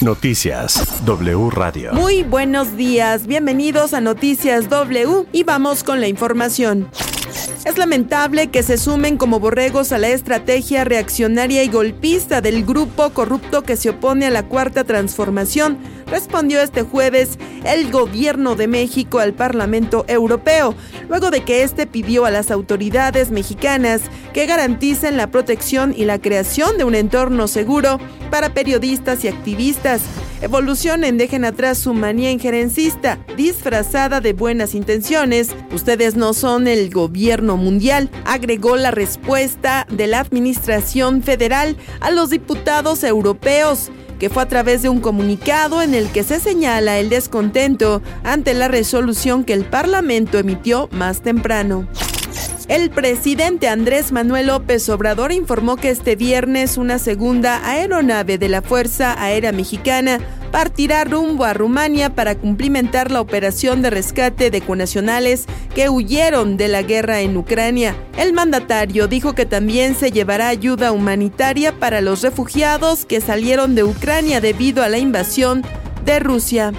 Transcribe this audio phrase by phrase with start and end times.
[0.00, 1.92] Noticias W Radio.
[1.92, 6.88] Muy buenos días, bienvenidos a Noticias W y vamos con la información.
[7.64, 13.10] Es lamentable que se sumen como borregos a la estrategia reaccionaria y golpista del grupo
[13.10, 19.18] corrupto que se opone a la cuarta transformación, respondió este jueves el gobierno de México
[19.18, 20.74] al Parlamento Europeo,
[21.08, 24.02] luego de que este pidió a las autoridades mexicanas
[24.32, 27.98] que garanticen la protección y la creación de un entorno seguro
[28.30, 30.02] para periodistas y activistas
[30.40, 35.50] evolucionen, dejen atrás su manía injerencista, disfrazada de buenas intenciones.
[35.72, 42.30] Ustedes no son el gobierno mundial, agregó la respuesta de la Administración Federal a los
[42.30, 47.08] diputados europeos que fue a través de un comunicado en el que se señala el
[47.08, 51.88] descontento ante la resolución que el Parlamento emitió más temprano.
[52.68, 58.62] El presidente Andrés Manuel López Obrador informó que este viernes una segunda aeronave de la
[58.62, 60.20] Fuerza Aérea Mexicana
[60.50, 66.68] partirá rumbo a Rumania para cumplimentar la operación de rescate de conacionales que huyeron de
[66.68, 67.96] la guerra en Ucrania.
[68.16, 73.84] El mandatario dijo que también se llevará ayuda humanitaria para los refugiados que salieron de
[73.84, 75.62] Ucrania debido a la invasión
[76.04, 76.72] de Rusia.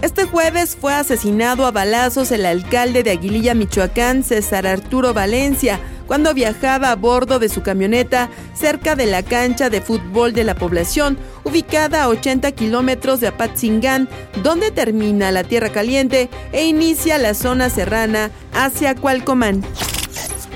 [0.00, 6.34] Este jueves fue asesinado a balazos el alcalde de Aguililla, Michoacán, César Arturo Valencia, cuando
[6.34, 11.18] viajaba a bordo de su camioneta cerca de la cancha de fútbol de la población,
[11.44, 14.08] ubicada a 80 kilómetros de Apatzingán,
[14.42, 19.62] donde termina la Tierra Caliente e inicia la zona serrana hacia Cualcomán.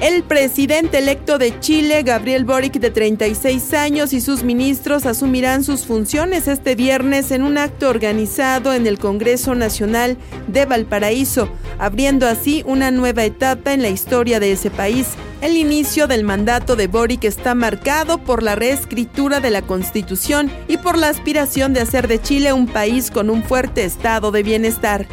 [0.01, 5.85] El presidente electo de Chile, Gabriel Boric, de 36 años, y sus ministros asumirán sus
[5.85, 10.17] funciones este viernes en un acto organizado en el Congreso Nacional
[10.49, 15.09] de Valparaíso, abriendo así una nueva etapa en la historia de ese país.
[15.41, 20.79] El inicio del mandato de Boric está marcado por la reescritura de la Constitución y
[20.79, 25.07] por la aspiración de hacer de Chile un país con un fuerte estado de bienestar.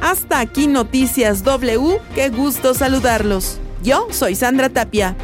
[0.00, 3.58] Hasta aquí Noticias W, qué gusto saludarlos.
[3.82, 5.16] Yo soy Sandra Tapia.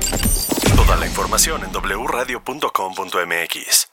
[0.76, 3.91] Toda la información en wradio.com.mx.